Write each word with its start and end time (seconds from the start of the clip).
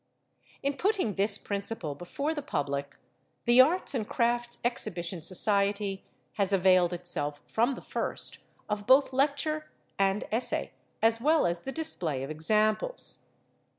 In 0.63 0.77
putting 0.77 1.13
this 1.13 1.37
principle 1.37 1.93
before 1.93 2.33
the 2.33 2.41
public, 2.41 2.97
the 3.45 3.61
Arts 3.61 3.93
and 3.93 4.09
Crafts 4.09 4.57
Exhibition 4.63 5.21
Society 5.21 6.03
has 6.37 6.51
availed 6.51 6.91
itself 6.91 7.39
from 7.45 7.75
the 7.75 7.81
first 7.83 8.39
of 8.67 8.87
both 8.87 9.13
lecture 9.13 9.69
and 9.99 10.23
essay, 10.31 10.71
as 11.03 11.21
well 11.21 11.45
as 11.45 11.59
the 11.59 11.71
display 11.71 12.23
of 12.23 12.31
examples. 12.31 13.27